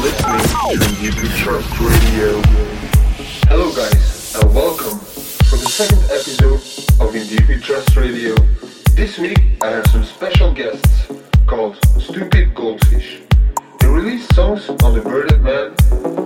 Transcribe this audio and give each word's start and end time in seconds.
listening 0.00 0.32
to 1.12 1.84
Radio. 1.84 2.40
Hello, 3.48 3.70
guys, 3.74 4.34
and 4.36 4.54
welcome 4.54 4.98
for 4.98 5.56
the 5.56 5.68
second 5.68 6.02
episode 6.04 6.54
of 7.00 7.14
Indie 7.14 7.62
Trust 7.62 7.94
Radio. 7.96 8.34
This 8.94 9.18
week, 9.18 9.38
I 9.60 9.68
have 9.68 9.86
some 9.88 10.04
special 10.04 10.54
guests 10.54 11.12
called 11.46 11.76
Stupid 12.00 12.54
Goldfish. 12.54 13.20
They 13.80 13.88
release 13.88 14.26
songs 14.34 14.68
on 14.70 14.94
the 14.94 15.02
Bearded 15.02 15.42
Man 15.42 15.74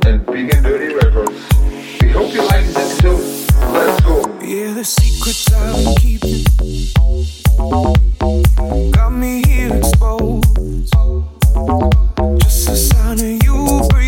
and 0.07 0.25
Big 0.27 0.55
and 0.55 0.65
Dirty 0.65 0.95
Records. 0.95 1.43
We 2.01 2.11
hope 2.11 2.33
you 2.33 2.43
like 2.47 2.65
this 2.67 2.77
episode. 2.77 3.21
Let's 3.73 4.01
go. 4.05 4.21
Yeah, 4.43 4.75
the 4.75 4.85
secrets 4.85 5.53
I've 5.53 5.75
been 5.75 5.95
keeping 5.97 6.45
got 8.93 9.11
me 9.11 9.43
here 9.47 9.75
exposed. 9.75 10.47
Just 11.57 12.67
the 12.67 12.77
sound 12.77 13.21
of 13.21 13.27
you 13.27 13.89
breathing. 13.89 14.06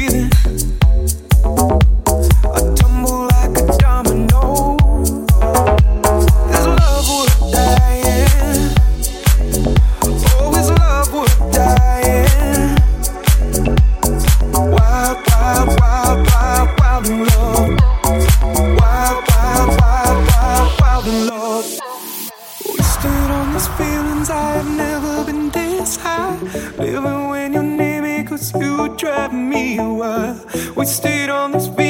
we 29.59 29.79
were. 29.79 30.37
We 30.77 30.87
stayed 30.87 31.31
on 31.31 31.53
this 31.53 31.69
beat. 31.69 31.88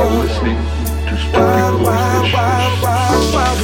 are 0.00 0.08
listening 0.22 0.56
to 0.56 1.16
Stupid 1.18 1.72
Voices. 1.76 2.32
Wild, 2.32 2.82
wild, 2.82 3.34
wild, 3.34 3.60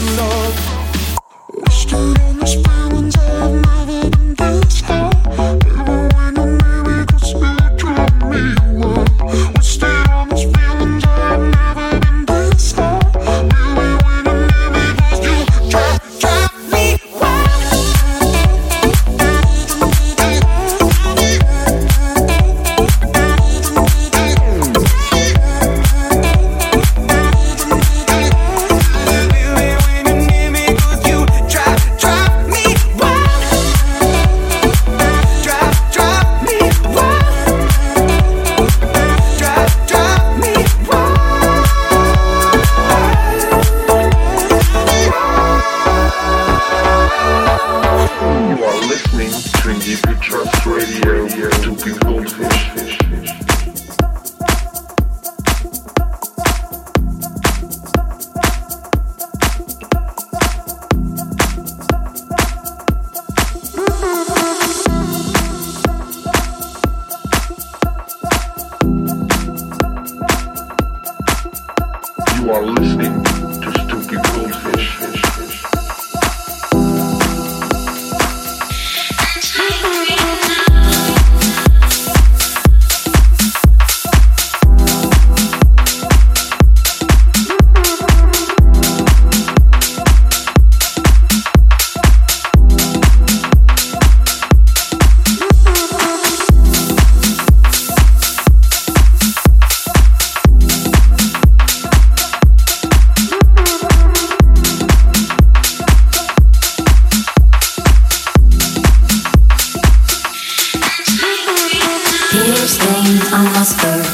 unwhispered, 113.37 114.07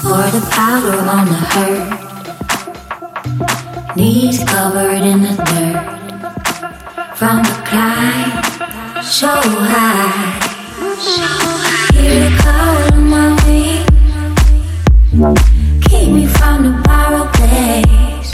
pour 0.00 0.24
the 0.34 0.40
powder 0.50 0.98
on 1.14 1.24
the 1.26 1.40
hurt. 1.52 1.88
Knees 3.96 4.38
covered 4.44 5.02
in 5.12 5.18
the 5.22 5.34
dirt 5.48 5.84
from 7.14 7.36
the 7.42 7.56
climb, 7.68 8.30
so 9.04 9.28
high. 9.72 10.40
So 11.08 11.28
high. 11.68 12.00
Hear 12.00 12.16
the 12.24 12.32
call 12.42 12.76
of 12.92 13.00
my 13.14 13.26
wings, 13.44 14.00
keep 15.86 16.08
me 16.16 16.24
from 16.26 16.56
the 16.64 16.72
borrowed 16.82 17.30
place. 17.34 18.30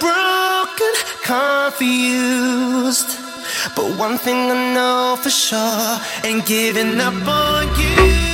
broken, 0.00 0.92
confused. 1.22 3.10
But 3.74 3.86
one 3.96 4.18
thing 4.18 4.50
I 4.50 4.74
know 4.74 5.16
for 5.22 5.30
sure 5.30 5.98
ain't 6.24 6.46
giving 6.46 7.00
up 7.00 7.14
on 7.26 7.66
you. 7.80 8.27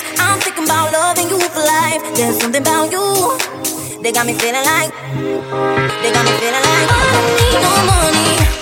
life. 0.00 0.20
I'm 0.20 0.38
thinking 0.40 0.64
about 0.64 0.92
loving 0.92 1.28
you 1.28 1.40
for 1.40 1.60
life. 1.60 2.02
There's 2.14 2.40
something 2.40 2.62
about 2.62 2.90
you. 2.92 3.38
They 4.02 4.12
got 4.12 4.26
me 4.26 4.34
feeling 4.34 4.64
like. 4.64 4.92
They 6.02 6.12
got 6.12 6.24
me 6.24 6.32
feeling 6.38 6.64
like. 6.64 6.88
Oh, 6.90 7.00
I 7.00 7.12
don't 7.12 7.36
need 7.36 7.62
no 7.62 7.72
money. 7.86 8.59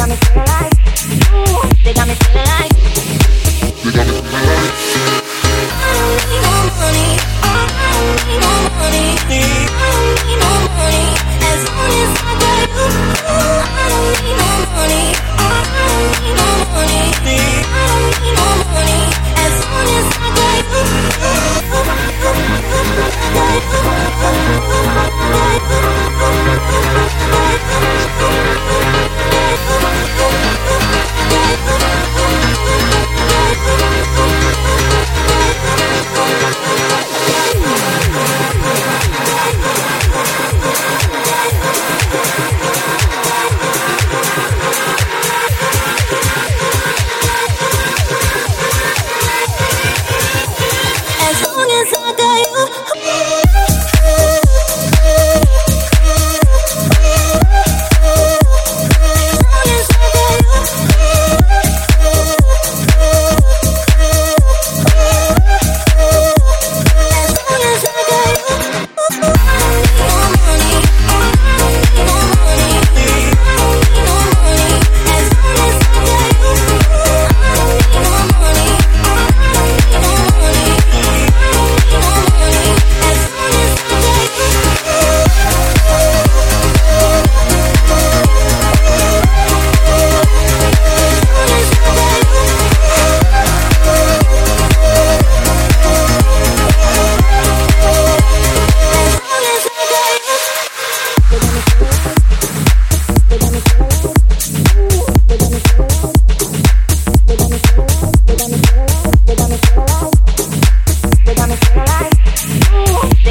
got 0.00 0.08
me 0.08 0.16
feeling 0.16 0.46
like, 0.46 0.72
ooh, 1.34 1.68
they 1.84 1.92
got 1.92 2.08
me 2.08 2.14
feeling 2.14 2.46
like, 2.46 2.72
they 3.84 3.92
got 3.92 4.06
me 4.06 4.12
feeling 4.22 4.46
like. 4.46 4.79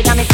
they 0.01 0.28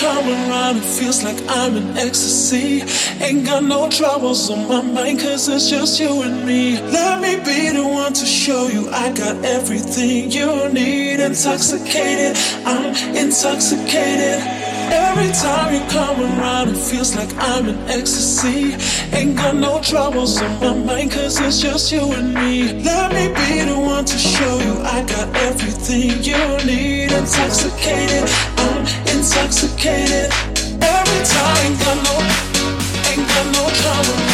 come 0.00 0.26
around, 0.28 0.78
it 0.78 0.84
feels 0.84 1.22
like 1.22 1.38
I'm 1.48 1.76
in 1.76 1.96
ecstasy. 1.96 2.82
Ain't 3.22 3.44
got 3.44 3.62
no 3.62 3.90
troubles 3.90 4.50
on 4.50 4.66
my 4.66 4.80
mind, 4.80 5.20
cause 5.20 5.48
it's 5.48 5.68
just 5.68 6.00
you 6.00 6.22
and 6.22 6.46
me. 6.46 6.80
Let 6.80 7.20
me 7.20 7.36
be 7.36 7.68
the 7.70 7.86
one 7.86 8.14
to 8.14 8.26
show 8.26 8.68
you 8.68 8.88
I 8.90 9.12
got 9.12 9.44
everything 9.44 10.30
you 10.30 10.68
need. 10.70 11.20
Intoxicated, 11.20 12.36
I'm 12.64 12.94
intoxicated. 13.14 14.59
Every 14.90 15.32
time 15.32 15.74
you 15.74 15.80
come 15.90 16.20
around, 16.20 16.68
it 16.68 16.76
feels 16.76 17.14
like 17.16 17.32
I'm 17.38 17.68
in 17.68 17.78
ecstasy. 17.88 18.74
Ain't 19.16 19.36
got 19.36 19.56
no 19.56 19.80
troubles 19.80 20.40
on 20.42 20.60
my 20.60 20.74
mind, 20.74 21.12
cause 21.12 21.40
it's 21.40 21.60
just 21.60 21.92
you 21.92 22.12
and 22.12 22.34
me. 22.34 22.82
Let 22.82 23.12
me 23.12 23.28
be 23.28 23.64
the 23.70 23.78
one 23.78 24.04
to 24.04 24.18
show 24.18 24.58
you 24.58 24.80
I 24.82 25.02
got 25.02 25.28
everything 25.36 26.22
you 26.22 26.42
need. 26.66 27.12
Intoxicated, 27.12 28.28
I'm 28.56 28.80
intoxicated. 29.14 30.30
Every 30.82 31.22
time, 31.34 31.56
ain't 31.64 31.78
got 31.80 31.98
no, 32.06 32.14
ain't 33.10 33.26
got 33.28 33.46
no 33.56 33.64
trouble 33.80 34.30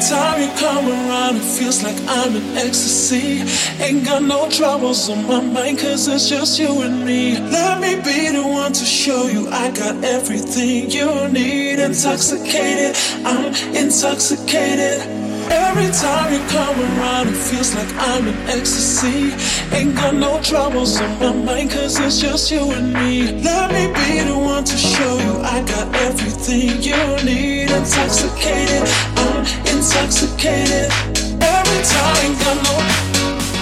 time 0.00 0.40
you 0.40 0.48
come 0.58 0.88
around, 0.88 1.36
it 1.36 1.42
feels 1.42 1.82
like 1.82 1.96
I'm 2.08 2.34
in 2.34 2.56
ecstasy. 2.56 3.42
Ain't 3.82 4.04
got 4.04 4.22
no 4.22 4.48
troubles 4.48 5.08
on 5.10 5.26
my 5.26 5.40
mind, 5.40 5.78
cause 5.78 6.08
it's 6.08 6.28
just 6.28 6.58
you 6.58 6.82
and 6.82 7.04
me. 7.04 7.38
Let 7.38 7.80
me 7.80 7.96
be 7.96 8.28
the 8.30 8.42
one 8.42 8.72
to 8.72 8.84
show 8.84 9.26
you 9.26 9.48
I 9.48 9.70
got 9.70 10.02
everything 10.02 10.90
you 10.90 11.28
need. 11.28 11.78
Intoxicated, 11.80 12.96
I'm 13.26 13.52
intoxicated. 13.74 15.00
Every 15.50 15.90
time 15.92 16.32
you 16.32 16.40
come 16.48 16.78
around, 16.80 17.28
it 17.28 17.36
feels 17.36 17.74
like 17.74 17.92
I'm 17.96 18.26
in 18.26 18.36
ecstasy. 18.48 19.34
Ain't 19.74 19.96
got 19.96 20.14
no 20.14 20.40
troubles 20.42 21.00
on 21.00 21.18
my 21.18 21.32
mind, 21.32 21.70
cause 21.72 21.98
it's 21.98 22.20
just 22.20 22.50
you 22.50 22.70
and 22.72 22.92
me. 22.92 23.32
Let 23.42 23.72
me 23.72 23.88
be 23.88 24.20
the 24.20 24.38
one 24.38 24.64
to 24.64 24.76
show 24.76 25.18
you 25.18 25.40
I 25.42 25.62
got 25.62 25.94
everything 25.96 26.80
you 26.80 27.24
need. 27.24 27.70
Intoxicated, 27.70 28.88
I'm 29.16 29.69
intoxicated. 29.80 30.92
Every 31.40 31.80
time, 31.88 32.16
ain't 32.24 32.38
got 32.40 32.56
no, 32.66 32.74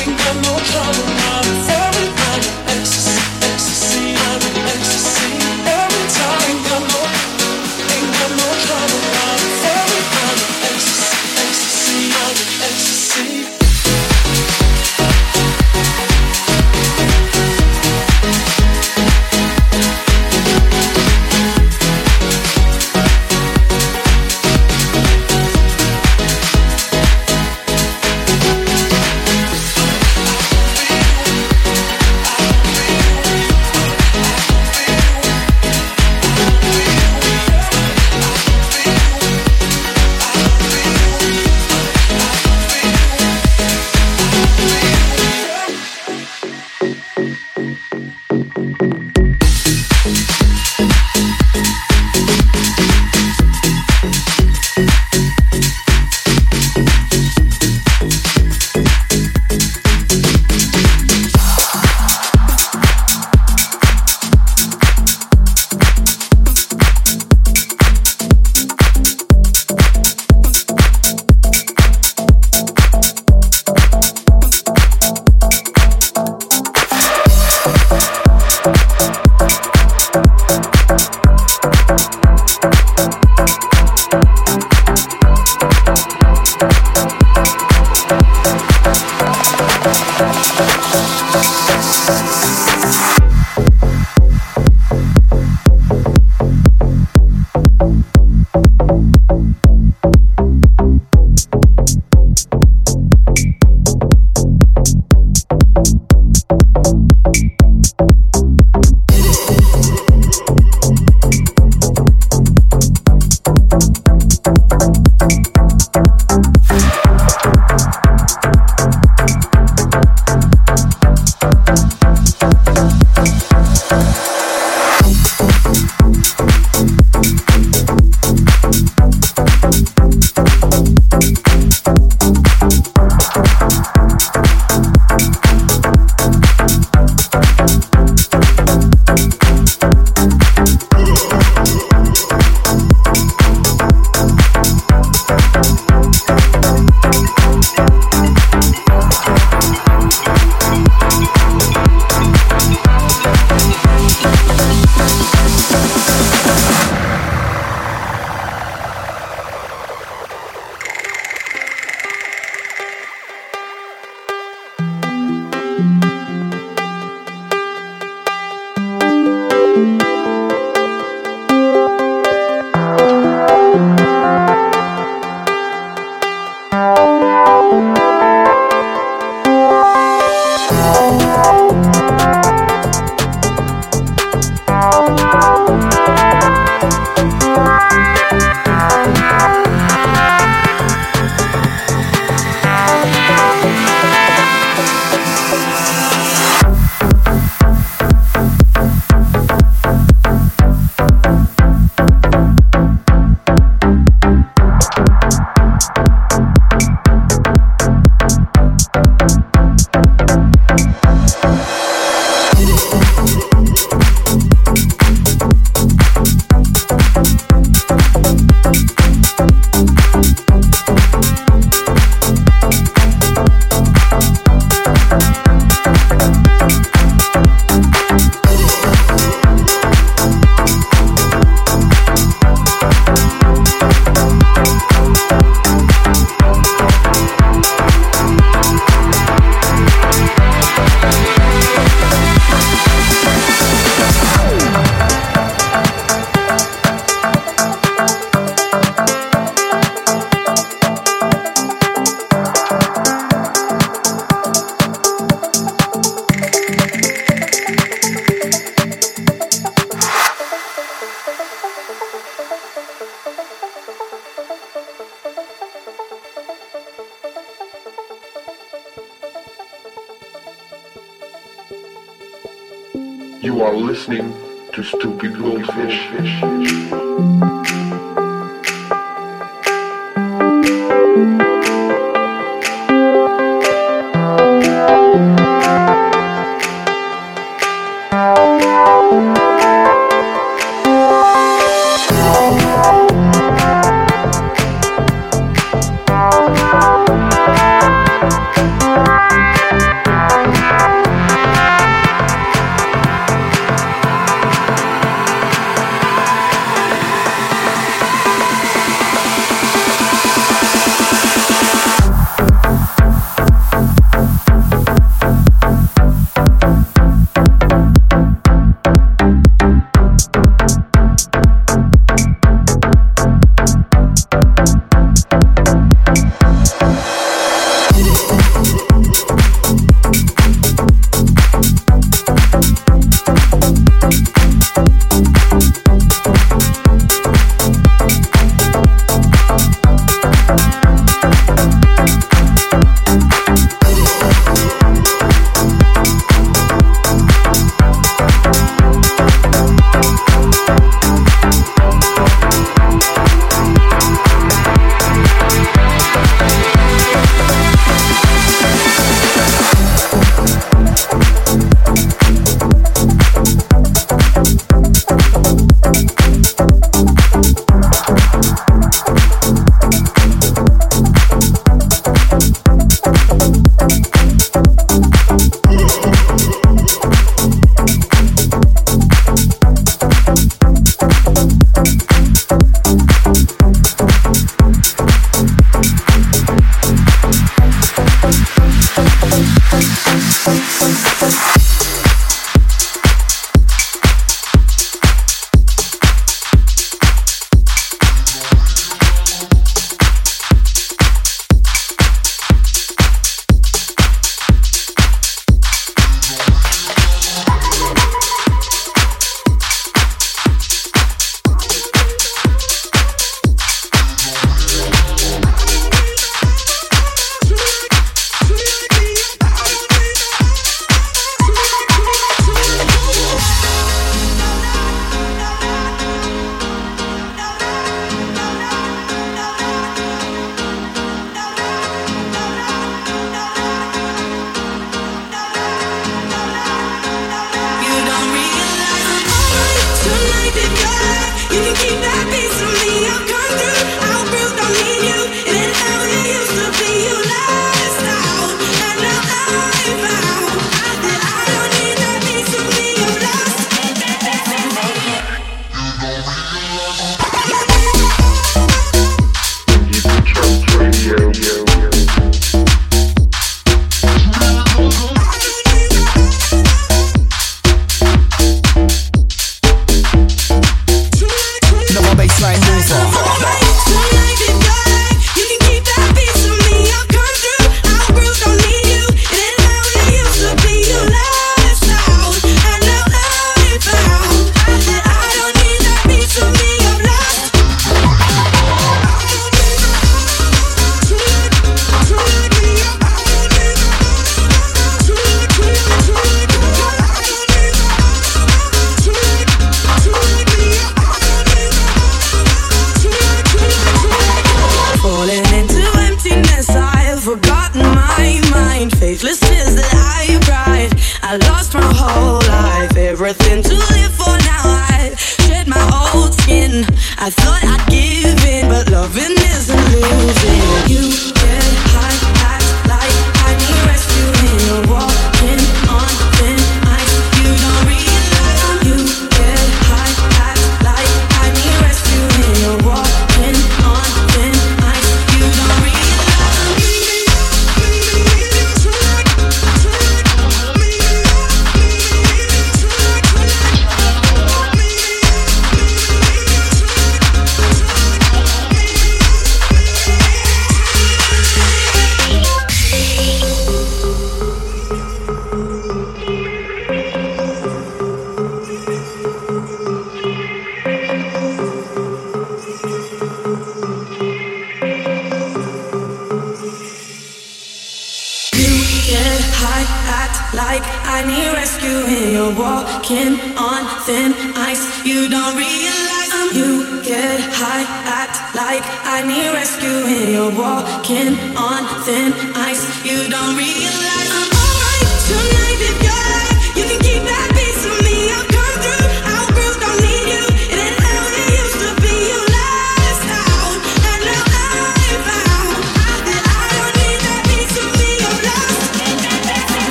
ain't 0.00 0.18
got 0.18 0.36
no 0.42 0.58
trouble 0.58 1.79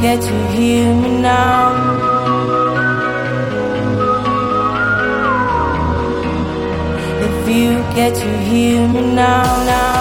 Can't 0.00 0.24
you 0.24 0.58
hear 0.58 0.94
me 0.94 1.20
now? 1.20 1.74
If 7.26 7.48
you 7.54 7.72
get 7.94 8.14
to 8.14 8.38
hear 8.38 8.88
me 8.88 9.14
now, 9.14 9.64
now. 9.66 9.99